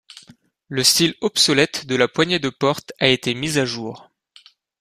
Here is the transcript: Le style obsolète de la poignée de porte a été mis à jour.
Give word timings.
Le 0.67 0.83
style 0.83 1.13
obsolète 1.21 1.85
de 1.85 1.95
la 1.95 2.07
poignée 2.07 2.39
de 2.39 2.49
porte 2.49 2.91
a 2.97 3.05
été 3.07 3.35
mis 3.35 3.59
à 3.59 3.65
jour. 3.65 4.09